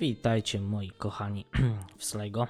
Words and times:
Witajcie 0.00 0.60
moi 0.60 0.90
kochani 0.90 1.44
w 1.98 2.04
Sligo. 2.04 2.46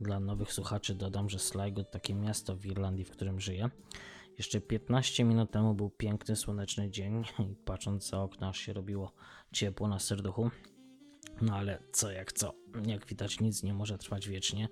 Dla 0.00 0.20
nowych 0.20 0.52
słuchaczy 0.52 0.94
dodam, 0.94 1.28
że 1.28 1.38
Sligo 1.38 1.84
to 1.84 1.90
takie 1.90 2.14
miasto 2.14 2.56
w 2.56 2.66
Irlandii, 2.66 3.04
w 3.04 3.10
którym 3.10 3.40
żyję. 3.40 3.70
Jeszcze 4.38 4.60
15 4.60 5.24
minut 5.24 5.50
temu 5.50 5.74
był 5.74 5.90
piękny, 5.90 6.36
słoneczny 6.36 6.90
dzień 6.90 7.24
i 7.52 7.54
patrząc 7.64 8.08
za 8.08 8.22
okno 8.22 8.48
aż 8.48 8.58
się 8.58 8.72
robiło 8.72 9.12
ciepło 9.52 9.88
na 9.88 9.98
serduchu. 9.98 10.50
No 11.42 11.56
ale 11.56 11.82
co 11.92 12.10
jak 12.10 12.32
co, 12.32 12.54
jak 12.86 13.06
widać 13.06 13.40
nic 13.40 13.62
nie 13.62 13.74
może 13.74 13.98
trwać 13.98 14.28
wiecznie 14.28 14.68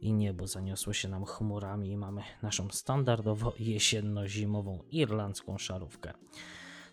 i 0.00 0.12
niebo 0.12 0.46
zaniosło 0.46 0.92
się 0.92 1.08
nam 1.08 1.24
chmurami 1.24 1.90
i 1.90 1.96
mamy 1.96 2.22
naszą 2.42 2.70
standardowo 2.70 3.52
jesienno-zimową 3.58 4.82
irlandzką 4.90 5.58
szarówkę. 5.58 6.12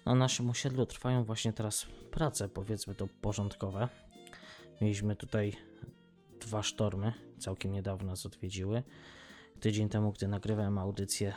Na 0.06 0.16
naszym 0.16 0.50
osiedlu 0.50 0.86
trwają 0.86 1.24
właśnie 1.24 1.54
teraz 1.54 1.86
prace, 2.12 2.50
powiedzmy 2.50 2.96
to 2.96 3.08
porządkowe. 3.22 3.90
Mieliśmy 4.82 5.16
tutaj 5.16 5.54
dwa 6.40 6.64
sztormy, 6.64 7.14
całkiem 7.40 7.72
niedawno 7.72 8.08
nas 8.08 8.26
odwiedziły. 8.26 8.84
Tydzień 9.60 9.90
temu, 9.90 10.12
gdy 10.12 10.28
nagrywałem 10.28 10.78
audycję, 10.78 11.34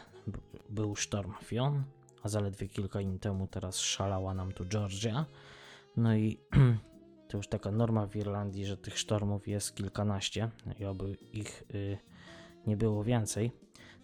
był 0.68 0.96
sztorm 0.96 1.32
Fion, 1.44 1.84
a 2.22 2.28
zaledwie 2.28 2.68
kilka 2.68 2.98
dni 2.98 3.18
temu 3.18 3.46
teraz 3.46 3.78
szalała 3.78 4.34
nam 4.34 4.52
tu 4.52 4.64
Georgia. 4.64 5.26
No 5.96 6.16
i 6.16 6.38
to 7.28 7.36
już 7.36 7.48
taka 7.48 7.70
norma 7.70 8.06
w 8.06 8.16
Irlandii, 8.16 8.66
że 8.66 8.76
tych 8.76 8.98
sztormów 8.98 9.48
jest 9.48 9.74
kilkanaście 9.74 10.50
i 10.78 10.84
oby 10.84 11.16
ich 11.32 11.64
y, 11.74 11.98
nie 12.66 12.76
było 12.76 13.04
więcej. 13.04 13.52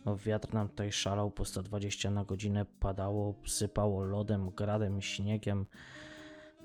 No, 0.04 0.16
wiatr 0.16 0.54
nam 0.54 0.68
tutaj 0.68 0.92
szalał 0.92 1.30
po 1.30 1.44
120 1.44 2.10
na 2.10 2.24
godzinę, 2.24 2.66
padało, 2.80 3.34
sypało 3.46 4.02
lodem, 4.02 4.50
gradem, 4.50 5.02
śniegiem. 5.02 5.66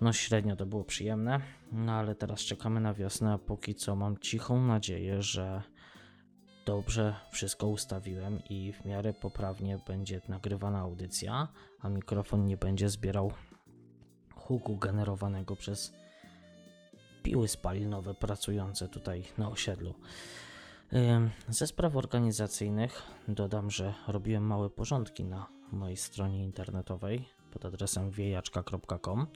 No 0.02 0.14
średnio 0.14 0.56
to 0.56 0.66
było 0.66 0.84
przyjemne, 0.84 1.40
no 1.72 1.92
ale 1.92 2.16
teraz 2.16 2.40
czekamy 2.40 2.80
na 2.80 2.94
wiosnę, 2.94 3.34
a 3.34 3.38
póki 3.38 3.76
co 3.76 3.96
mam 3.96 4.18
cichą 4.18 4.62
nadzieję, 4.62 5.22
że 5.22 5.62
dobrze 6.66 7.16
wszystko 7.32 7.68
ustawiłem 7.68 8.40
i 8.50 8.74
w 8.74 8.86
miarę 8.86 9.14
poprawnie 9.14 9.80
będzie 9.88 10.22
nagrywana 10.28 10.80
audycja, 10.80 11.48
a 11.80 11.90
mikrofon 11.90 12.46
nie 12.46 12.58
będzie 12.58 12.90
zbierał 12.90 13.32
huku 14.36 14.78
generowanego 14.78 15.56
przez 15.56 15.94
piły 17.24 17.48
spalinowe 17.48 18.14
pracujące 18.14 18.88
tutaj 18.88 19.24
na 19.38 19.50
osiedlu. 19.50 19.94
Ze 21.50 21.68
spraw 21.68 21.96
organizacyjnych 21.96 23.04
dodam, 23.28 23.72
że 23.72 23.94
robiłem 24.08 24.44
małe 24.44 24.70
porządki 24.70 25.24
na 25.24 25.48
mojej 25.72 25.98
stronie 25.98 26.44
internetowej 26.44 27.30
pod 27.52 27.66
adresem 27.66 28.12
wiejaczka.com. 28.12 29.28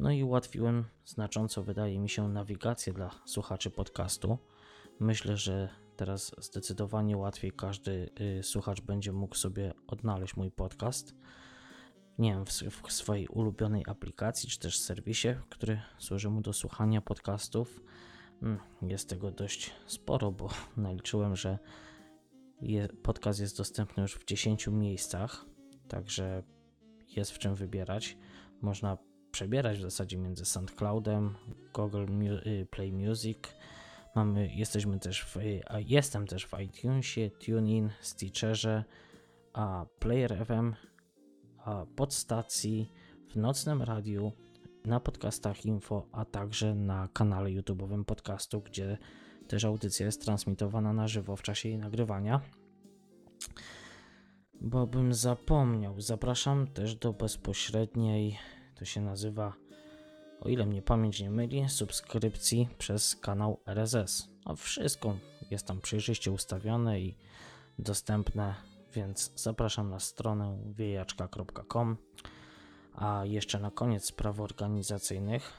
No 0.00 0.10
i 0.10 0.22
ułatwiłem 0.22 0.84
znacząco, 1.04 1.62
wydaje 1.62 1.98
mi 1.98 2.08
się, 2.08 2.28
nawigację 2.28 2.92
dla 2.92 3.10
słuchaczy 3.24 3.70
podcastu. 3.70 4.38
Myślę, 5.00 5.36
że 5.36 5.68
teraz 5.96 6.34
zdecydowanie 6.38 7.16
łatwiej 7.16 7.52
każdy 7.52 8.10
y, 8.38 8.42
słuchacz 8.42 8.80
będzie 8.80 9.12
mógł 9.12 9.34
sobie 9.34 9.72
odnaleźć 9.86 10.36
mój 10.36 10.50
podcast. 10.50 11.14
Nie 12.18 12.32
wiem, 12.32 12.46
w, 12.46 12.50
w 12.50 12.92
swojej 12.92 13.28
ulubionej 13.28 13.84
aplikacji 13.86 14.48
czy 14.48 14.58
też 14.58 14.78
serwisie, 14.78 15.28
który 15.50 15.80
służy 15.98 16.30
mu 16.30 16.40
do 16.40 16.52
słuchania 16.52 17.00
podcastów. 17.00 17.80
Mm, 18.42 18.58
Jest 18.82 19.08
tego 19.08 19.30
dość 19.30 19.70
sporo, 19.86 20.32
bo 20.32 20.48
naliczyłem, 20.76 21.36
że 21.36 21.58
je, 22.60 22.88
podcast 22.88 23.40
jest 23.40 23.58
dostępny 23.58 24.02
już 24.02 24.14
w 24.14 24.24
10 24.24 24.66
miejscach, 24.66 25.44
także 25.88 26.42
jest 27.16 27.30
w 27.30 27.38
czym 27.38 27.54
wybierać. 27.54 28.16
Można 28.60 28.98
przebierać 29.32 29.78
w 29.78 29.82
zasadzie 29.82 30.18
między 30.18 30.44
SoundCloudem, 30.44 31.34
Google 31.74 32.06
y, 32.46 32.66
Play 32.70 32.92
Music. 32.92 33.38
Mamy, 34.14 34.54
jesteśmy 34.54 34.98
też 34.98 35.24
w, 35.24 35.36
y, 35.36 35.62
a 35.66 35.80
jestem 35.80 36.26
też 36.26 36.46
w 36.46 36.60
iTunesie, 36.60 37.30
TuneIn, 37.30 37.90
Stitcherze, 38.00 38.84
a 39.52 39.86
Player 39.98 40.46
FM, 40.46 40.72
a 41.58 41.86
podstacji, 41.96 42.90
w 43.30 43.36
nocnym 43.36 43.82
radiu, 43.82 44.32
na 44.84 45.00
podcastach 45.00 45.66
info, 45.66 46.06
a 46.12 46.24
także 46.24 46.74
na 46.74 47.08
kanale 47.12 47.50
YouTube'owym 47.50 48.04
podcastu, 48.04 48.60
gdzie 48.60 48.98
też 49.48 49.64
audycja 49.64 50.06
jest 50.06 50.24
transmitowana 50.24 50.92
na 50.92 51.08
żywo 51.08 51.36
w 51.36 51.42
czasie 51.42 51.68
jej 51.68 51.78
nagrywania. 51.78 52.40
Bo 54.60 54.86
bym 54.86 55.14
zapomniał, 55.14 56.00
zapraszam 56.00 56.66
też 56.66 56.94
do 56.94 57.12
bezpośredniej, 57.12 58.38
to 58.82 58.86
się 58.86 59.00
nazywa, 59.00 59.52
o 60.40 60.48
ile 60.48 60.66
mnie 60.66 60.82
pamięć 60.82 61.20
nie 61.20 61.30
myli, 61.30 61.68
subskrypcji 61.68 62.68
przez 62.78 63.16
kanał 63.16 63.60
RSS. 63.66 64.28
A 64.44 64.54
wszystko 64.54 65.16
jest 65.50 65.66
tam 65.66 65.80
przejrzyście 65.80 66.32
ustawione 66.32 67.00
i 67.00 67.16
dostępne, 67.78 68.54
więc 68.94 69.32
zapraszam 69.36 69.90
na 69.90 70.00
stronę 70.00 70.58
wiejaczka.com. 70.66 71.96
A 72.94 73.24
jeszcze 73.24 73.58
na 73.58 73.70
koniec 73.70 74.04
spraw 74.04 74.40
organizacyjnych. 74.40 75.52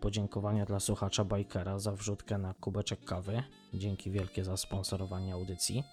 Podziękowania 0.00 0.66
dla 0.66 0.80
słuchacza 0.80 1.24
Bajkera 1.24 1.78
za 1.78 1.92
wrzutkę 1.92 2.38
na 2.38 2.54
kubeczek 2.54 3.04
kawy. 3.04 3.42
Dzięki 3.72 4.10
wielkie 4.10 4.44
za 4.44 4.56
sponsorowanie 4.56 5.34
audycji. 5.34 5.84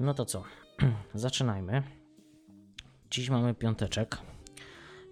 No 0.00 0.14
to 0.14 0.24
co? 0.24 0.44
Zaczynajmy. 1.14 1.82
Dziś 3.10 3.30
mamy 3.30 3.54
piąteczek. 3.54 4.18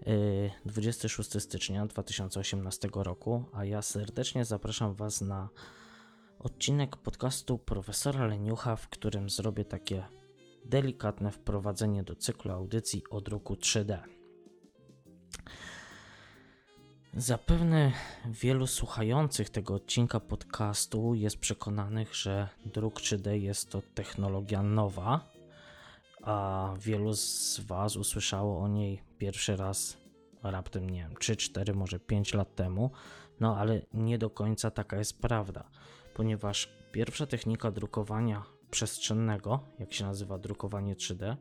Yy, 0.06 0.50
26 0.64 1.42
stycznia 1.42 1.86
2018 1.86 2.88
roku, 2.94 3.44
a 3.52 3.64
ja 3.64 3.82
serdecznie 3.82 4.44
zapraszam 4.44 4.94
Was 4.94 5.20
na 5.20 5.48
odcinek 6.38 6.96
podcastu 6.96 7.58
profesora 7.58 8.26
Leniucha, 8.26 8.76
w 8.76 8.88
którym 8.88 9.30
zrobię 9.30 9.64
takie 9.64 10.04
delikatne 10.64 11.32
wprowadzenie 11.32 12.02
do 12.02 12.16
cyklu 12.16 12.52
audycji 12.52 13.02
o 13.10 13.20
druku 13.20 13.54
3D. 13.54 13.98
Zapewne 17.14 17.92
wielu 18.26 18.66
słuchających 18.66 19.50
tego 19.50 19.74
odcinka 19.74 20.20
podcastu 20.20 21.14
jest 21.14 21.38
przekonanych, 21.38 22.14
że 22.14 22.48
druk 22.66 23.00
3D 23.00 23.30
jest 23.30 23.70
to 23.70 23.82
technologia 23.94 24.62
nowa, 24.62 25.35
a 26.26 26.75
wielu 26.78 27.14
z 27.14 27.60
Was 27.60 27.97
usłyszało 27.97 28.60
o 28.60 28.69
niej 28.69 29.03
pierwszy 29.19 29.56
raz 29.56 29.98
raptem, 30.42 30.91
nie 30.91 31.03
wiem, 31.03 31.16
3, 31.16 31.37
4, 31.37 31.75
może 31.75 32.00
5 32.00 32.34
lat 32.34 32.54
temu. 32.54 32.91
No 33.41 33.56
ale 33.56 33.82
nie 33.94 34.19
do 34.19 34.31
końca 34.31 34.70
taka 34.70 34.97
jest 34.97 35.20
prawda, 35.20 35.70
ponieważ 36.14 36.69
pierwsza 36.92 37.26
technika 37.26 37.70
drukowania 37.70 38.42
przestrzennego, 38.70 39.60
jak 39.78 39.92
się 39.92 40.04
nazywa 40.04 40.38
drukowanie 40.38 40.94
3D, 40.94 41.37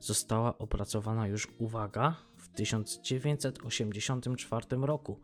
została 0.00 0.58
opracowana 0.58 1.26
już, 1.26 1.48
uwaga, 1.58 2.16
w 2.36 2.48
1984 2.48 4.66
roku. 4.82 5.20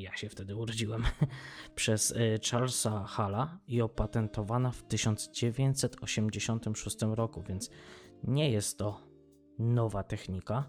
Ja 0.00 0.16
się 0.16 0.28
wtedy 0.28 0.56
urodziłem. 0.56 1.04
Przez 1.74 2.10
y, 2.10 2.40
Charlesa 2.50 3.04
Halla 3.04 3.58
i 3.68 3.82
opatentowana 3.82 4.70
w 4.70 4.82
1986 4.82 6.96
roku, 7.02 7.42
więc 7.42 7.70
nie 8.24 8.50
jest 8.50 8.78
to 8.78 9.00
nowa 9.58 10.02
technika. 10.02 10.64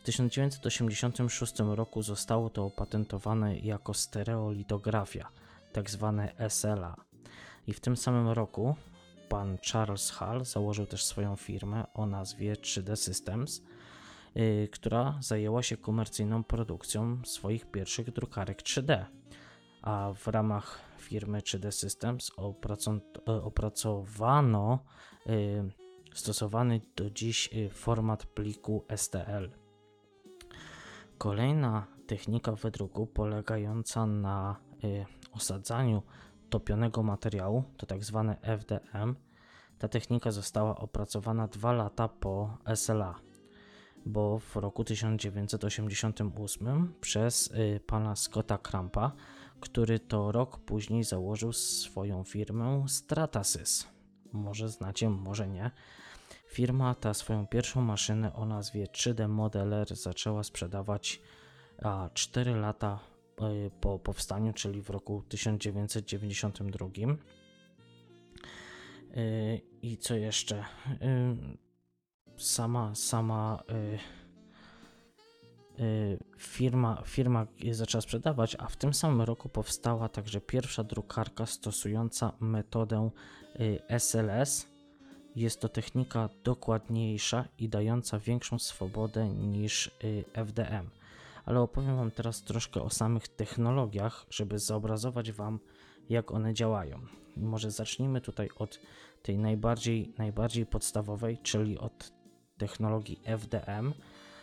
W 0.00 0.02
1986 0.02 1.58
roku 1.58 2.02
zostało 2.02 2.50
to 2.50 2.64
opatentowane 2.64 3.58
jako 3.58 3.94
stereolitografia, 3.94 5.28
tak 5.72 5.90
zwane 5.90 6.32
SLA. 6.48 6.96
I 7.66 7.72
w 7.72 7.80
tym 7.80 7.96
samym 7.96 8.28
roku 8.28 8.76
pan 9.28 9.58
Charles 9.72 10.10
Hall 10.10 10.44
założył 10.44 10.86
też 10.86 11.04
swoją 11.04 11.36
firmę 11.36 11.86
o 11.94 12.06
nazwie 12.06 12.54
3D 12.54 12.96
Systems, 12.96 13.62
która 14.72 15.18
zajęła 15.20 15.62
się 15.62 15.76
komercyjną 15.76 16.44
produkcją 16.44 17.24
swoich 17.24 17.70
pierwszych 17.70 18.10
drukarek 18.10 18.62
3D. 18.62 19.04
A 19.82 20.12
w 20.14 20.26
ramach 20.26 20.80
firmy 20.98 21.38
3D 21.38 21.70
Systems 21.70 22.30
e, 22.38 23.42
opracowano 23.42 24.78
yy, 25.26 25.70
stosowany 26.14 26.80
do 26.96 27.10
dziś 27.10 27.50
format 27.72 28.26
pliku 28.26 28.84
STL. 28.96 29.50
Kolejna 31.18 31.86
technika 32.06 32.52
wydruku 32.52 33.06
polegająca 33.06 34.06
na 34.06 34.56
y, 34.84 35.06
osadzaniu 35.32 36.02
topionego 36.50 37.02
materiału, 37.02 37.64
to 37.76 37.86
tak 37.86 38.04
zwane 38.04 38.36
FDM. 38.42 39.14
Ta 39.78 39.88
technika 39.88 40.30
została 40.30 40.76
opracowana 40.76 41.48
dwa 41.48 41.72
lata 41.72 42.08
po 42.08 42.58
SLA, 42.74 43.14
bo 44.06 44.38
w 44.38 44.56
roku 44.56 44.84
1988 44.84 46.94
przez 47.00 47.46
y, 47.46 47.80
pana 47.86 48.16
Scotta 48.16 48.58
Krampa, 48.58 49.12
który 49.60 49.98
to 49.98 50.32
rok 50.32 50.58
później 50.58 51.04
założył 51.04 51.52
swoją 51.52 52.24
firmę 52.24 52.84
Stratasys. 52.88 53.86
Może 54.32 54.68
znacie, 54.68 55.10
może 55.10 55.48
nie. 55.48 55.70
Firma 56.46 56.94
ta 56.94 57.14
swoją 57.14 57.46
pierwszą 57.46 57.82
maszynę 57.82 58.34
o 58.34 58.46
nazwie 58.46 58.86
3D 58.86 59.28
Modeler 59.28 59.96
zaczęła 59.96 60.44
sprzedawać 60.44 61.20
a 61.82 62.10
4 62.14 62.54
lata 62.54 63.00
po 63.80 63.98
powstaniu, 63.98 64.52
czyli 64.52 64.82
w 64.82 64.90
roku 64.90 65.22
1992. 65.28 66.88
I 69.82 69.96
co 69.96 70.14
jeszcze? 70.14 70.64
Sama, 72.40 72.94
sama 72.94 73.62
firma, 76.38 77.02
firma 77.06 77.46
je 77.58 77.74
zaczęła 77.74 78.02
sprzedawać, 78.02 78.56
a 78.58 78.66
w 78.66 78.76
tym 78.76 78.94
samym 78.94 79.20
roku 79.20 79.48
powstała 79.48 80.08
także 80.08 80.40
pierwsza 80.40 80.84
drukarka 80.84 81.46
stosująca 81.46 82.32
metodę 82.40 83.10
SLS. 83.88 84.66
Jest 85.36 85.60
to 85.60 85.68
technika 85.68 86.28
dokładniejsza 86.44 87.44
i 87.58 87.68
dająca 87.68 88.18
większą 88.18 88.58
swobodę 88.58 89.28
niż 89.28 89.90
FDM. 90.32 90.90
Ale 91.44 91.60
opowiem 91.60 91.96
Wam 91.96 92.10
teraz 92.10 92.42
troszkę 92.42 92.82
o 92.82 92.90
samych 92.90 93.28
technologiach, 93.28 94.26
żeby 94.30 94.58
zobrazować 94.58 95.32
Wam, 95.32 95.58
jak 96.08 96.32
one 96.32 96.54
działają. 96.54 97.00
Może 97.36 97.70
zacznijmy 97.70 98.20
tutaj 98.20 98.48
od 98.58 98.80
tej 99.22 99.38
najbardziej, 99.38 100.14
najbardziej 100.18 100.66
podstawowej, 100.66 101.38
czyli 101.42 101.78
od 101.78 102.19
technologii 102.60 103.20
FDM, 103.24 103.92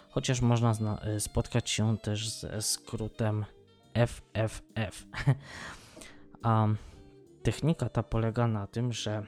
chociaż 0.09 0.41
można 0.41 1.01
spotkać 1.19 1.69
się 1.69 1.97
też 1.97 2.29
ze 2.29 2.61
skrótem 2.61 3.45
FFF. 3.93 5.05
A 6.43 6.67
technika 7.43 7.89
ta 7.89 8.03
polega 8.03 8.47
na 8.47 8.67
tym, 8.67 8.93
że 8.93 9.25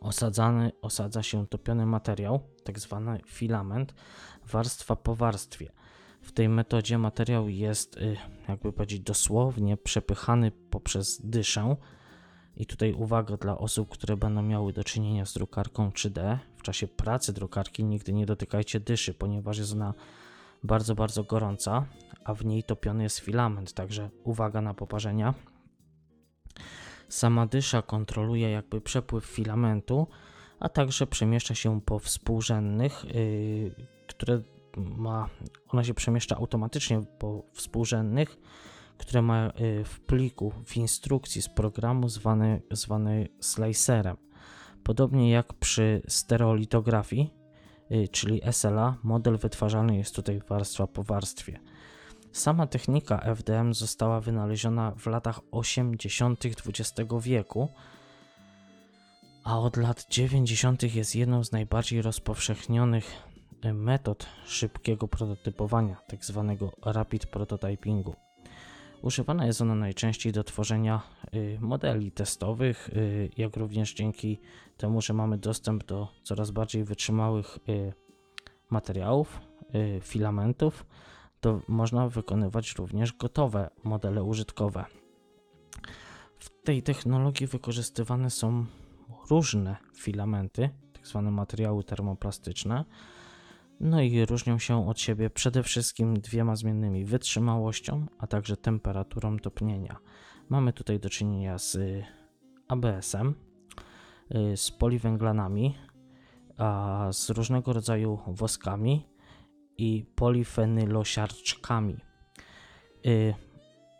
osadzany, 0.00 0.72
osadza 0.82 1.22
się 1.22 1.46
topiony 1.46 1.86
materiał, 1.86 2.40
tak 2.64 2.78
zwany 2.78 3.20
filament, 3.26 3.94
warstwa 4.46 4.96
po 4.96 5.14
warstwie. 5.14 5.72
W 6.20 6.32
tej 6.32 6.48
metodzie 6.48 6.98
materiał 6.98 7.48
jest, 7.48 7.96
y, 7.96 8.16
jakby 8.48 8.72
powiedzieć, 8.72 9.00
dosłownie 9.00 9.76
przepychany 9.76 10.50
poprzez 10.50 11.20
dyszę. 11.24 11.76
I 12.56 12.66
tutaj 12.66 12.92
uwaga 12.92 13.36
dla 13.36 13.58
osób, 13.58 13.88
które 13.88 14.16
będą 14.16 14.42
miały 14.42 14.72
do 14.72 14.84
czynienia 14.84 15.26
z 15.26 15.32
drukarką 15.32 15.90
3D. 15.90 16.38
Czasie 16.66 16.88
pracy 16.88 17.32
drukarki 17.32 17.84
nigdy 17.84 18.12
nie 18.12 18.26
dotykajcie 18.26 18.80
dyszy, 18.80 19.14
ponieważ 19.14 19.58
jest 19.58 19.72
ona 19.72 19.94
bardzo, 20.62 20.94
bardzo 20.94 21.24
gorąca, 21.24 21.86
a 22.24 22.34
w 22.34 22.44
niej 22.44 22.62
topiony 22.62 23.02
jest 23.02 23.18
filament, 23.18 23.72
także 23.72 24.10
uwaga 24.24 24.60
na 24.60 24.74
poparzenia. 24.74 25.34
Sama 27.08 27.46
dysza 27.46 27.82
kontroluje 27.82 28.50
jakby 28.50 28.80
przepływ 28.80 29.24
filamentu, 29.24 30.06
a 30.60 30.68
także 30.68 31.06
przemieszcza 31.06 31.54
się 31.54 31.80
po 31.80 31.98
współrzędnych, 31.98 33.04
yy, 33.04 33.74
które 34.06 34.40
ma, 34.76 35.28
ona 35.68 35.84
się 35.84 35.94
przemieszcza 35.94 36.36
automatycznie 36.36 37.02
po 37.18 37.42
współrzędnych, 37.52 38.36
które 38.98 39.22
ma 39.22 39.50
y, 39.60 39.84
w 39.84 40.00
pliku, 40.00 40.52
w 40.64 40.76
instrukcji 40.76 41.42
z 41.42 41.48
programu 41.48 42.08
zwany, 42.08 42.62
zwany 42.70 43.28
slicerem. 43.40 44.25
Podobnie 44.86 45.30
jak 45.30 45.54
przy 45.54 46.02
stereolitografii, 46.08 47.30
y, 47.90 48.08
czyli 48.08 48.40
SLA, 48.52 48.96
model 49.02 49.38
wytwarzany 49.38 49.96
jest 49.96 50.14
tutaj 50.14 50.40
warstwa 50.48 50.86
po 50.86 51.02
warstwie. 51.02 51.60
Sama 52.32 52.66
technika 52.66 53.18
FDM 53.18 53.74
została 53.74 54.20
wynaleziona 54.20 54.92
w 54.96 55.06
latach 55.06 55.40
80. 55.50 56.44
XX 56.46 57.12
wieku, 57.20 57.68
a 59.44 59.58
od 59.58 59.76
lat 59.76 60.06
90. 60.10 60.94
jest 60.94 61.16
jedną 61.16 61.44
z 61.44 61.52
najbardziej 61.52 62.02
rozpowszechnionych 62.02 63.22
metod 63.74 64.26
szybkiego 64.46 65.08
prototypowania, 65.08 65.96
tzw. 66.10 66.56
Tak 66.58 66.94
rapid 66.94 67.26
prototypingu. 67.26 68.25
Używana 69.02 69.46
jest 69.46 69.60
ona 69.60 69.74
najczęściej 69.74 70.32
do 70.32 70.44
tworzenia 70.44 71.02
y, 71.34 71.58
modeli 71.60 72.12
testowych, 72.12 72.88
y, 72.88 73.30
jak 73.36 73.56
również 73.56 73.94
dzięki 73.94 74.40
temu, 74.76 75.02
że 75.02 75.14
mamy 75.14 75.38
dostęp 75.38 75.84
do 75.84 76.08
coraz 76.22 76.50
bardziej 76.50 76.84
wytrzymałych 76.84 77.58
y, 77.68 77.92
materiałów, 78.70 79.40
filamentów, 80.00 80.86
to 81.40 81.60
można 81.68 82.08
wykonywać 82.08 82.74
również 82.74 83.12
gotowe 83.12 83.70
modele 83.84 84.22
użytkowe. 84.22 84.84
W 86.38 86.50
tej 86.62 86.82
technologii 86.82 87.46
wykorzystywane 87.46 88.30
są 88.30 88.66
różne 89.30 89.76
filamenty, 89.94 90.70
tzw. 90.92 91.22
Tak 91.24 91.32
materiały 91.32 91.84
termoplastyczne, 91.84 92.84
no 93.80 94.00
i 94.00 94.26
różnią 94.26 94.58
się 94.58 94.88
od 94.88 95.00
siebie 95.00 95.30
przede 95.30 95.62
wszystkim 95.62 96.20
dwiema 96.20 96.56
zmiennymi: 96.56 97.04
wytrzymałością, 97.04 98.06
a 98.18 98.26
także 98.26 98.56
temperaturą 98.56 99.38
topnienia. 99.38 99.96
Mamy 100.48 100.72
tutaj 100.72 101.00
do 101.00 101.10
czynienia 101.10 101.58
z 101.58 101.74
y, 101.74 102.04
ABS-em, 102.68 103.34
y, 104.34 104.56
z 104.56 104.70
poliwęglanami, 104.70 105.74
a 106.58 107.08
z 107.12 107.30
różnego 107.30 107.72
rodzaju 107.72 108.18
woskami 108.26 109.06
i 109.78 110.04
polifenylosiarczkami. 110.14 111.96
Y, 113.06 113.34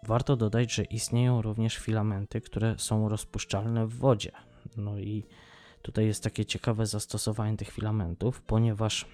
warto 0.06 0.36
dodać, 0.36 0.74
że 0.74 0.84
istnieją 0.84 1.42
również 1.42 1.76
filamenty, 1.76 2.40
które 2.40 2.74
są 2.78 3.08
rozpuszczalne 3.08 3.86
w 3.86 3.94
wodzie. 3.94 4.32
No 4.76 4.98
i 4.98 5.26
tutaj 5.82 6.06
jest 6.06 6.22
takie 6.22 6.44
ciekawe 6.44 6.86
zastosowanie 6.86 7.56
tych 7.56 7.70
filamentów, 7.70 8.42
ponieważ 8.42 9.06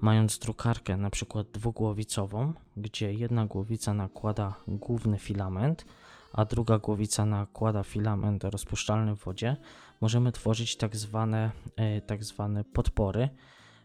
mając 0.00 0.38
drukarkę 0.38 0.96
na 0.96 1.10
przykład 1.10 1.50
dwugłowicową, 1.50 2.52
gdzie 2.76 3.12
jedna 3.12 3.46
głowica 3.46 3.94
nakłada 3.94 4.54
główny 4.68 5.18
filament, 5.18 5.84
a 6.32 6.44
druga 6.44 6.78
głowica 6.78 7.26
nakłada 7.26 7.82
filament 7.82 8.44
rozpuszczalny 8.44 9.16
w 9.16 9.24
wodzie, 9.24 9.56
możemy 10.00 10.32
tworzyć 10.32 10.76
tak 10.76 10.96
zwane, 10.96 11.50
y, 11.98 12.00
tak 12.00 12.24
zwane 12.24 12.64
podpory 12.64 13.28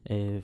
y, 0.10 0.44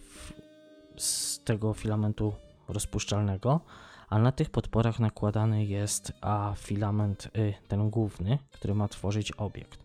z 0.98 1.40
tego 1.44 1.74
filamentu 1.74 2.34
rozpuszczalnego, 2.68 3.62
a 4.10 4.20
na 4.20 4.32
tych 4.32 4.50
podporach 4.50 5.00
nakładany 5.00 5.66
jest 5.66 6.14
a 6.22 6.54
filament 6.58 7.32
ten 7.68 7.90
główny, 7.90 8.38
który 8.52 8.76
ma 8.76 8.88
tworzyć 8.88 9.32
obiekt. 9.32 9.80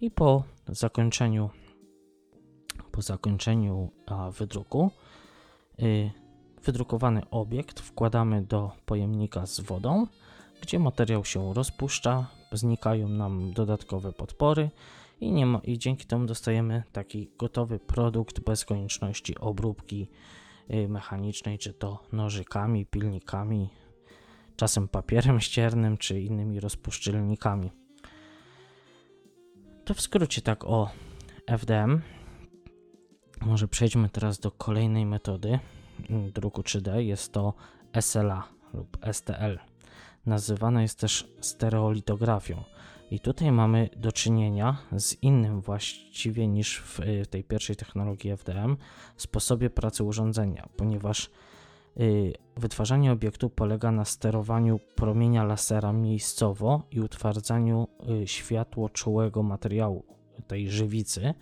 I 0.00 0.10
po 0.10 0.42
zakończeniu 0.68 1.50
po 2.98 3.02
zakończeniu 3.02 3.90
wydruku 4.38 4.90
y, 5.82 6.10
wydrukowany 6.64 7.22
obiekt 7.30 7.80
wkładamy 7.80 8.42
do 8.42 8.70
pojemnika 8.86 9.46
z 9.46 9.60
wodą, 9.60 10.06
gdzie 10.62 10.78
materiał 10.78 11.24
się 11.24 11.54
rozpuszcza, 11.54 12.26
znikają 12.52 13.08
nam 13.08 13.52
dodatkowe 13.52 14.12
podpory 14.12 14.70
i, 15.20 15.32
nie 15.32 15.46
ma, 15.46 15.58
i 15.58 15.78
dzięki 15.78 16.06
temu 16.06 16.26
dostajemy 16.26 16.82
taki 16.92 17.30
gotowy 17.38 17.78
produkt 17.78 18.40
bez 18.40 18.64
konieczności 18.64 19.38
obróbki 19.38 20.08
y, 20.70 20.88
mechanicznej, 20.88 21.58
czy 21.58 21.72
to 21.72 22.02
nożykami, 22.12 22.86
pilnikami, 22.86 23.68
czasem 24.56 24.88
papierem 24.88 25.40
ściernym, 25.46 25.98
czy 25.98 26.20
innymi 26.20 26.60
rozpuszczalnikami. 26.60 27.70
To 29.84 29.94
w 29.94 30.00
skrócie 30.00 30.42
tak 30.42 30.64
o 30.64 30.90
FDM. 31.46 32.17
Może 33.46 33.68
przejdźmy 33.68 34.08
teraz 34.08 34.38
do 34.38 34.50
kolejnej 34.50 35.06
metody 35.06 35.58
druku 36.34 36.62
3D. 36.62 36.96
Jest 36.96 37.32
to 37.32 37.54
SLA 38.00 38.48
lub 38.74 38.98
STL. 39.12 39.58
Nazywana 40.26 40.82
jest 40.82 41.00
też 41.00 41.28
stereolitografią. 41.40 42.64
I 43.10 43.20
tutaj 43.20 43.52
mamy 43.52 43.90
do 43.96 44.12
czynienia 44.12 44.76
z 44.96 45.22
innym 45.22 45.60
właściwie 45.60 46.48
niż 46.48 46.78
w 46.78 47.00
tej 47.30 47.44
pierwszej 47.44 47.76
technologii 47.76 48.30
FDM 48.30 48.76
sposobie 49.16 49.70
pracy 49.70 50.04
urządzenia, 50.04 50.68
ponieważ 50.76 51.30
y, 52.00 52.32
wytwarzanie 52.56 53.12
obiektu 53.12 53.50
polega 53.50 53.92
na 53.92 54.04
sterowaniu 54.04 54.80
promienia 54.94 55.44
lasera 55.44 55.92
miejscowo 55.92 56.82
i 56.90 57.00
utwardzaniu 57.00 57.88
y, 58.22 58.26
światło 58.26 58.88
czułego 58.88 59.42
materiału, 59.42 60.04
tej 60.46 60.70
żywicy, 60.70 61.34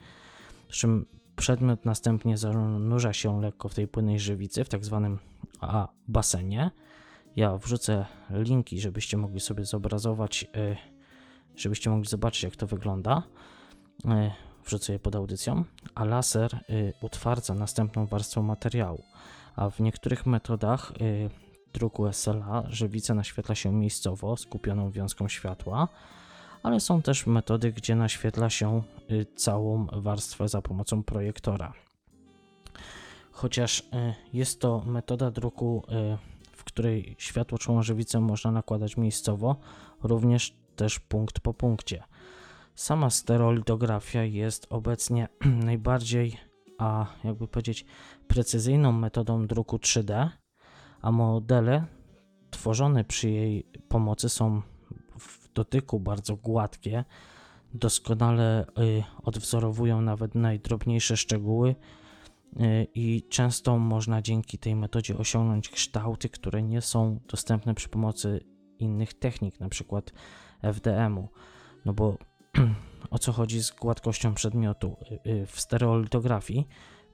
przy 0.69 0.81
czym 0.81 1.07
Przedmiot 1.37 1.85
następnie 1.85 2.37
zanurza 2.37 3.13
się 3.13 3.41
lekko 3.41 3.69
w 3.69 3.75
tej 3.75 3.89
płynnej 3.89 4.21
żywicy, 4.21 4.65
w 4.65 4.69
tak 4.69 4.85
zwanym 4.85 5.19
a, 5.61 5.89
basenie. 6.09 6.71
Ja 7.37 7.57
wrzucę 7.57 8.07
linki, 8.31 8.81
żebyście 8.81 9.17
mogli 9.17 9.41
sobie 9.41 9.65
zobrazować, 9.65 10.47
e, 10.55 10.77
żebyście 11.57 11.91
mogli 11.91 12.09
zobaczyć, 12.09 12.43
jak 12.43 12.57
to 12.57 12.67
wygląda. 12.67 13.23
E, 14.05 14.31
wrzucę 14.65 14.93
je 14.93 14.99
pod 14.99 15.17
audycją, 15.17 15.65
a 15.95 16.05
laser 16.05 16.55
e, 16.55 16.61
utwardza 17.01 17.55
następną 17.55 18.07
warstwę 18.07 18.43
materiału. 18.43 19.03
A 19.57 19.71
w 19.71 19.81
niektórych 19.81 20.27
metodach 20.27 20.93
druku 21.73 22.13
SLA 22.13 22.63
żywica 22.69 23.15
naświetla 23.15 23.55
się 23.55 23.73
miejscowo, 23.73 24.37
skupioną 24.37 24.91
wiązką 24.91 25.29
światła 25.29 25.89
ale 26.63 26.81
są 26.81 27.03
też 27.03 27.27
metody, 27.27 27.73
gdzie 27.73 27.97
naświetla 27.97 28.51
się 28.51 28.83
y, 29.11 29.27
całą 29.37 29.87
warstwę 29.87 30.49
za 30.49 30.63
pomocą 30.63 31.03
projektora. 31.03 31.73
Chociaż 33.33 33.81
y, 33.81 33.85
jest 34.33 34.61
to 34.61 34.83
metoda 34.87 35.31
druku, 35.31 35.83
y, 35.89 36.37
której 36.67 37.17
światło 37.19 37.83
żywicę 37.83 38.21
można 38.21 38.51
nakładać 38.51 38.97
miejscowo, 38.97 39.57
również 40.03 40.57
też 40.77 41.01
punkt 41.01 41.41
po 41.41 41.55
punkcie. 41.55 42.03
Sama 42.75 43.11
stereolitografia 43.11 44.25
jest 44.25 44.67
obecnie 44.71 45.29
najbardziej, 45.65 46.37
a 46.79 47.07
jakby 47.25 47.49
powiedzieć, 47.49 47.85
precyzyjną 48.29 48.93
metodą 48.93 49.47
druku 49.47 49.77
3D, 49.77 50.29
a 51.03 51.13
modele 51.13 51.85
tworzone 52.51 53.05
przy 53.05 53.31
jej 53.31 53.67
pomocy 53.89 54.29
są 54.29 54.61
w 54.61 54.76
dotyku 55.57 56.01
bardzo 56.01 56.37
gładkie, 56.37 57.05
doskonale 57.75 58.67
y, 58.67 59.03
odwzorowują 59.23 60.01
nawet 60.01 60.35
najdrobniejsze 60.35 61.17
szczegóły 61.17 61.75
y, 62.61 62.87
i 62.95 63.23
często 63.29 63.79
można 63.79 64.23
dzięki 64.23 64.59
tej 64.59 64.77
metodzie 64.77 65.19
osiągnąć 65.19 65.69
kształty, 65.69 66.29
które 66.29 66.63
nie 66.63 66.81
są 66.81 67.21
dostępne 67.29 67.75
przy 67.75 67.89
pomocy 67.89 68.41
innych 68.79 69.15
technik, 69.15 69.61
na 69.61 69.69
przykład 69.69 70.13
FDM-u. 70.63 71.29
No 71.85 71.93
bo 71.93 72.19
o 73.11 73.19
co 73.19 73.33
chodzi 73.33 73.63
z 73.63 73.71
gładkością 73.71 74.35
przedmiotu? 74.35 74.97
Y, 75.27 75.47
w 75.47 75.61
stereolitografii 75.61 76.67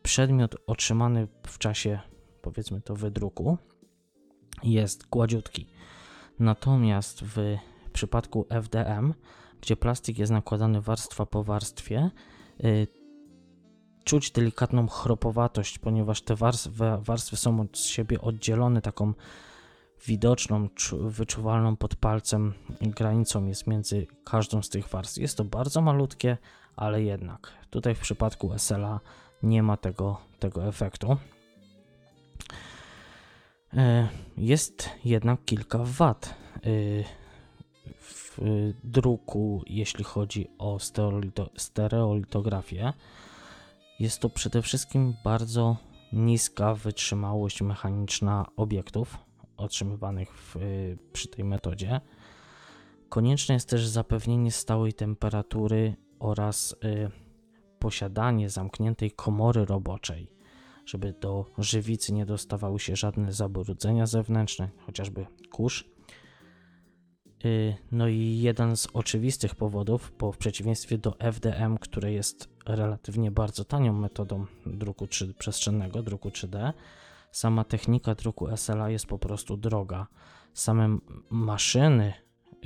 przedmiot 0.02 0.56
otrzymany 0.66 1.28
w 1.46 1.58
czasie, 1.58 2.00
powiedzmy 2.42 2.80
to, 2.80 2.96
wydruku 2.96 3.58
jest 4.62 5.08
gładziutki. 5.08 5.66
Natomiast 6.38 7.24
w 7.24 7.56
przypadku 7.92 8.46
FDM, 8.50 9.14
gdzie 9.60 9.76
plastik 9.76 10.18
jest 10.18 10.32
nakładany 10.32 10.80
warstwa 10.80 11.26
po 11.26 11.44
warstwie, 11.44 12.10
yy, 12.58 12.86
czuć 14.04 14.30
delikatną 14.30 14.88
chropowatość, 14.88 15.78
ponieważ 15.78 16.22
te 16.22 16.36
warstwy, 16.36 16.70
warstwy 17.00 17.36
są 17.36 17.60
od 17.60 17.78
siebie 17.78 18.20
oddzielone 18.20 18.82
taką 18.82 19.14
widoczną, 20.06 20.68
wyczuwalną 21.00 21.76
pod 21.76 21.96
palcem 21.96 22.52
granicą 22.80 23.46
jest 23.46 23.66
między 23.66 24.06
każdą 24.24 24.62
z 24.62 24.68
tych 24.68 24.88
warstw. 24.88 25.18
Jest 25.18 25.36
to 25.36 25.44
bardzo 25.44 25.80
malutkie, 25.80 26.38
ale 26.76 27.02
jednak. 27.02 27.52
Tutaj 27.70 27.94
w 27.94 28.00
przypadku 28.00 28.58
SLA 28.58 29.00
nie 29.42 29.62
ma 29.62 29.76
tego, 29.76 30.20
tego 30.38 30.66
efektu. 30.66 31.16
E, 33.74 34.08
jest 34.36 34.90
jednak 35.04 35.44
kilka 35.44 35.78
wad 35.82 36.34
e, 36.56 36.68
w 37.98 38.38
druku, 38.84 39.62
jeśli 39.66 40.04
chodzi 40.04 40.48
o 40.58 40.78
stereolitografię. 41.56 42.92
Jest 43.98 44.20
to 44.20 44.30
przede 44.30 44.62
wszystkim 44.62 45.14
bardzo 45.24 45.76
niska 46.12 46.74
wytrzymałość 46.74 47.62
mechaniczna 47.62 48.46
obiektów 48.56 49.18
otrzymywanych 49.56 50.28
w, 50.36 50.56
przy 51.12 51.28
tej 51.28 51.44
metodzie. 51.44 52.00
Konieczne 53.08 53.54
jest 53.54 53.68
też 53.68 53.86
zapewnienie 53.86 54.50
stałej 54.50 54.92
temperatury 54.92 55.96
oraz 56.18 56.76
y, 56.84 57.10
posiadanie 57.78 58.50
zamkniętej 58.50 59.10
komory 59.10 59.64
roboczej 59.64 60.32
żeby 60.86 61.12
do 61.20 61.46
żywicy 61.58 62.12
nie 62.12 62.26
dostawały 62.26 62.80
się 62.80 62.96
żadne 62.96 63.32
zabrudzenia 63.32 64.06
zewnętrzne, 64.06 64.68
chociażby 64.86 65.26
kurz. 65.50 65.91
Y, 67.44 67.76
no 67.92 68.08
i 68.08 68.38
jeden 68.42 68.76
z 68.76 68.88
oczywistych 68.92 69.54
powodów, 69.54 70.12
bo 70.18 70.32
w 70.32 70.38
przeciwieństwie 70.38 70.98
do 70.98 71.16
FDM, 71.18 71.78
które 71.78 72.12
jest 72.12 72.48
relatywnie 72.66 73.30
bardzo 73.30 73.64
tanią 73.64 73.92
metodą 73.92 74.46
druku 74.66 75.06
3, 75.06 75.34
przestrzennego, 75.34 76.02
druku 76.02 76.28
3D, 76.28 76.72
sama 77.32 77.64
technika 77.64 78.14
druku 78.14 78.56
SLA 78.56 78.90
jest 78.90 79.06
po 79.06 79.18
prostu 79.18 79.56
droga. 79.56 80.06
Same 80.52 80.98
maszyny 81.30 82.12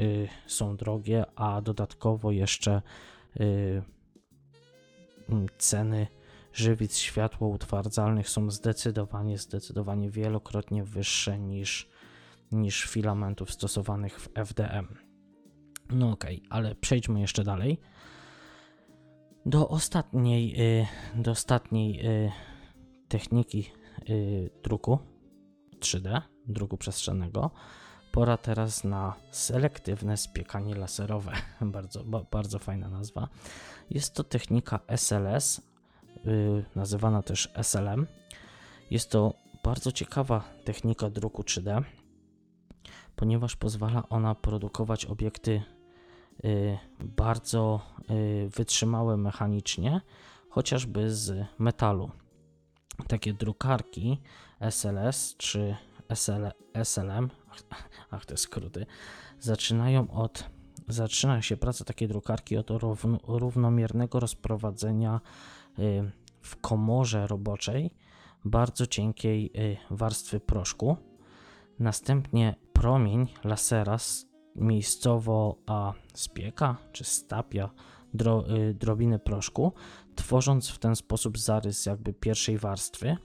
y, 0.01 0.29
są 0.47 0.77
drogie, 0.77 1.25
a 1.37 1.61
dodatkowo 1.61 2.31
jeszcze 2.31 2.83
y, 3.41 3.83
ceny 5.59 6.07
żywic 6.53 6.97
światłoutwardzalnych 6.97 8.29
są 8.29 8.51
zdecydowanie, 8.51 9.39
zdecydowanie 9.39 10.11
wielokrotnie 10.11 10.85
wyższe 10.85 11.39
niż, 11.39 11.89
niż 12.53 12.85
filamentów 12.85 13.53
stosowanych 13.53 14.21
w 14.21 14.29
FDM. 14.35 14.87
No 15.91 16.11
ok, 16.11 16.25
ale 16.51 16.75
przejdźmy 16.75 17.21
jeszcze 17.21 17.45
dalej. 17.45 17.81
Do 19.47 19.69
ostatniej, 19.69 20.61
y, 20.81 20.87
do 21.15 21.31
ostatniej 21.31 22.07
y, 22.07 22.33
techniki 23.09 23.71
y, 24.11 24.51
druku 24.63 24.99
3D, 25.81 26.23
druku 26.47 26.77
przestrzennego, 26.77 27.51
pora 28.13 28.37
teraz 28.37 28.85
na 28.85 29.15
selektywne 29.31 30.17
spiekanie 30.17 30.75
laserowe. 30.75 31.33
bardzo, 31.61 32.05
bardzo 32.31 32.59
fajna 32.59 32.89
nazwa. 32.89 33.29
Jest 33.91 34.15
to 34.15 34.25
technika 34.25 34.81
SLS 34.97 35.63
nazywana 36.77 37.23
też 37.23 37.53
SLM. 37.63 38.07
Jest 38.91 39.11
to 39.11 39.35
bardzo 39.65 39.93
ciekawa 39.93 40.45
technika 40.65 41.11
druku 41.11 41.43
3D, 41.43 41.85
ponieważ 43.17 43.57
pozwala 43.57 44.09
ona 44.09 44.35
produkować 44.35 45.07
obiekty 45.07 45.63
y, 46.45 46.79
bardzo 47.01 47.81
y, 48.11 48.49
wytrzymałe 48.49 49.17
mechanicznie, 49.17 50.01
chociażby 50.51 51.15
z 51.15 51.47
metalu. 51.59 52.11
Takie 53.09 53.33
drukarki 53.33 54.21
SLS 54.61 55.35
czy 55.37 55.77
SL, 56.09 56.51
SLM, 56.85 57.31
ach 58.11 58.27
te 58.27 58.37
skróty, 58.37 58.87
zaczynają 59.41 60.11
od 60.11 60.45
zaczyna 60.89 61.43
się 61.43 61.57
praca 61.57 61.85
takiej 61.85 62.09
drukarki 62.09 62.57
od 62.57 62.71
równomiernego 63.27 64.21
rozprowadzenia 64.21 65.21
Y, 65.79 66.11
w 66.41 66.57
komorze 66.57 67.27
roboczej 67.27 67.91
bardzo 68.45 68.87
cienkiej 68.87 69.53
warstwy 69.91 70.41
proszku. 70.41 70.97
Następnie 71.79 72.55
promień 72.73 73.27
lasera 73.45 73.97
miejscowo 74.55 75.57
a 75.67 75.93
spieka 76.15 76.77
czy 76.93 77.05
stapia 77.05 77.71
dro, 78.15 78.45
y, 78.57 78.75
drobiny 78.75 79.19
proszku, 79.19 79.73
tworząc 80.15 80.69
w 80.69 80.79
ten 80.79 80.97
sposób 80.97 81.39
zarys 81.39 81.87
jakby 81.87 82.13
pierwszej 82.13 82.59
warstwy. 82.59 83.17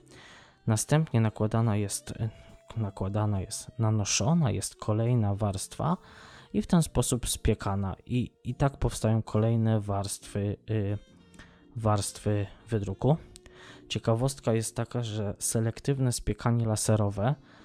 Następnie 0.66 1.20
nakładana 1.20 1.76
jest, 1.76 2.14
nakładana 2.76 3.40
jest, 3.40 3.70
nanoszona 3.78 4.50
jest 4.50 4.76
kolejna 4.76 5.34
warstwa 5.34 5.96
i 6.52 6.62
w 6.62 6.66
ten 6.66 6.82
sposób 6.82 7.28
spiekana. 7.28 7.96
I, 8.06 8.30
i 8.44 8.54
tak 8.54 8.76
powstają 8.76 9.22
kolejne 9.22 9.80
warstwy 9.80 10.56
y, 10.70 10.98
warstwy 11.76 12.46
wydruku. 12.68 13.16
Ciekawostka 13.88 14.52
jest 14.52 14.76
taka, 14.76 15.02
że 15.02 15.34
selektywne 15.38 16.12
spiekanie 16.12 16.66
laserowe 16.66 17.34
y, 17.38 17.61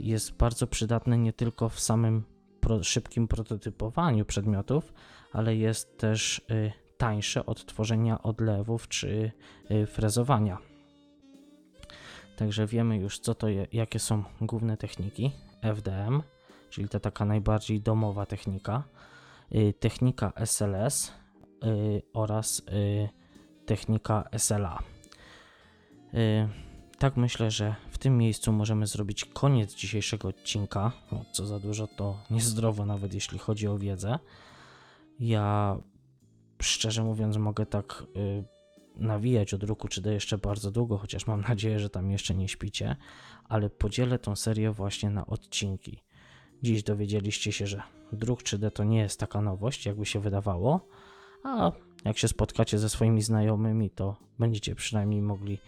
jest 0.00 0.36
bardzo 0.36 0.66
przydatne 0.66 1.18
nie 1.18 1.32
tylko 1.32 1.68
w 1.68 1.80
samym 1.80 2.24
szybkim 2.82 3.28
prototypowaniu 3.28 4.24
przedmiotów, 4.24 4.92
ale 5.32 5.56
jest 5.56 5.98
też 5.98 6.38
y, 6.50 6.72
tańsze 6.96 7.46
od 7.46 7.66
tworzenia 7.66 8.22
odlewów 8.22 8.88
czy 8.88 9.32
y, 9.70 9.86
frezowania. 9.86 10.58
Także 12.36 12.66
wiemy 12.66 12.96
już, 12.96 13.18
co 13.18 13.34
to 13.34 13.48
je, 13.48 13.66
jakie 13.72 13.98
są 13.98 14.24
główne 14.40 14.76
techniki 14.76 15.30
FDM, 15.62 16.22
czyli 16.70 16.88
ta 16.88 17.00
taka 17.00 17.24
najbardziej 17.24 17.80
domowa 17.80 18.26
technika, 18.26 18.82
technika 19.80 20.32
SLS, 20.36 21.12
Y, 21.64 22.02
oraz 22.12 22.58
y, 22.58 23.08
technika 23.66 24.24
SLA. 24.38 24.78
Y, 27.04 27.10
tak 27.10 27.16
myślę, 27.16 27.50
że 27.50 27.74
w 27.90 27.98
tym 27.98 28.18
miejscu 28.18 28.52
możemy 28.52 28.86
zrobić 28.86 29.24
koniec 29.24 29.74
dzisiejszego 29.74 30.28
odcinka. 30.28 30.92
No, 31.12 31.24
co 31.32 31.46
za 31.46 31.60
dużo, 31.60 31.86
to 31.86 32.18
niezdrowo, 32.30 32.86
nawet 32.86 33.14
jeśli 33.14 33.38
chodzi 33.38 33.68
o 33.68 33.78
wiedzę. 33.78 34.18
Ja 35.20 35.76
szczerze 36.62 37.04
mówiąc, 37.04 37.36
mogę 37.36 37.66
tak 37.66 38.02
nawijać 38.96 39.54
o 39.54 39.58
druku 39.58 39.88
3D 39.88 40.10
jeszcze 40.10 40.38
bardzo 40.38 40.70
długo, 40.70 40.98
chociaż 40.98 41.26
mam 41.26 41.40
nadzieję, 41.48 41.80
że 41.80 41.90
tam 41.90 42.10
jeszcze 42.10 42.34
nie 42.34 42.48
śpicie, 42.48 42.96
ale 43.48 43.70
podzielę 43.70 44.18
tą 44.18 44.36
serię 44.36 44.72
właśnie 44.72 45.10
na 45.10 45.26
odcinki. 45.26 46.02
Dziś 46.62 46.82
dowiedzieliście 46.82 47.52
się, 47.52 47.66
że 47.66 47.82
druk 48.12 48.42
3D 48.42 48.70
to 48.70 48.84
nie 48.84 48.98
jest 48.98 49.20
taka 49.20 49.40
nowość, 49.40 49.86
jakby 49.86 50.06
się 50.06 50.20
wydawało 50.20 50.88
a 51.44 51.72
jak 52.04 52.18
się 52.18 52.28
spotkacie 52.28 52.78
ze 52.78 52.88
swoimi 52.88 53.22
znajomymi, 53.22 53.90
to 53.90 54.16
będziecie 54.38 54.74
przynajmniej 54.74 55.22
mogli, 55.22 55.58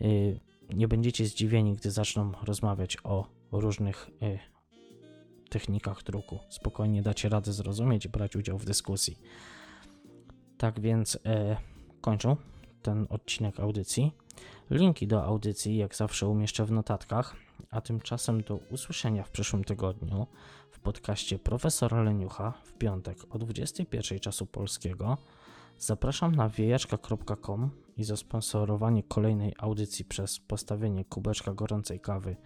yy, 0.00 0.40
nie 0.74 0.88
będziecie 0.88 1.26
zdziwieni, 1.26 1.74
gdy 1.74 1.90
zaczną 1.90 2.32
rozmawiać 2.42 2.96
o 3.04 3.26
różnych 3.52 4.10
yy, 4.20 4.38
technikach 5.50 6.02
druku. 6.02 6.38
Spokojnie 6.48 7.02
dacie 7.02 7.28
radę 7.28 7.52
zrozumieć 7.52 8.04
i 8.04 8.08
brać 8.08 8.36
udział 8.36 8.58
w 8.58 8.64
dyskusji. 8.64 9.18
Tak 10.58 10.80
więc 10.80 11.14
yy, 11.14 11.56
kończę 12.00 12.36
ten 12.82 13.06
odcinek 13.10 13.60
audycji. 13.60 14.12
Linki 14.70 15.06
do 15.06 15.24
audycji, 15.24 15.76
jak 15.76 15.94
zawsze, 15.94 16.28
umieszczę 16.28 16.64
w 16.64 16.72
notatkach, 16.72 17.36
a 17.70 17.80
tymczasem 17.80 18.42
do 18.42 18.56
usłyszenia 18.56 19.24
w 19.24 19.30
przyszłym 19.30 19.64
tygodniu 19.64 20.26
w 20.70 20.80
podcaście 20.80 21.38
Profesora 21.38 22.02
Leniucha 22.02 22.52
w 22.64 22.72
piątek 22.72 23.18
o 23.30 23.38
21 23.38 24.20
czasu 24.20 24.46
polskiego. 24.46 25.18
Zapraszam 25.78 26.34
na 26.34 26.48
wiejaczka.com 26.48 27.70
i 27.96 28.04
za 28.04 28.16
sponsorowanie 28.16 29.02
kolejnej 29.02 29.54
audycji 29.58 30.04
przez 30.04 30.38
postawienie 30.38 31.04
kubeczka 31.04 31.54
gorącej 31.54 32.00
kawy 32.00 32.36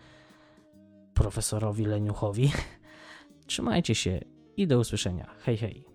profesorowi 1.15 1.85
Leniuchowi. 1.85 2.53
Trzymajcie 3.47 3.95
się 3.95 4.21
i 4.57 4.67
do 4.67 4.79
usłyszenia. 4.79 5.35
Hej, 5.39 5.57
hej. 5.57 5.92